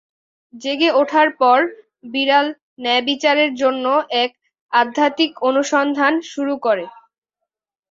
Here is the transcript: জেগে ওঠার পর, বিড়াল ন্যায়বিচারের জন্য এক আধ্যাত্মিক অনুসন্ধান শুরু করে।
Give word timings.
জেগে 0.53 0.89
ওঠার 1.01 1.29
পর, 1.41 1.59
বিড়াল 2.05 2.47
ন্যায়বিচারের 2.79 3.51
জন্য 3.61 3.85
এক 4.23 4.31
আধ্যাত্মিক 4.73 5.31
অনুসন্ধান 5.49 6.13
শুরু 6.31 6.53
করে। 6.65 6.85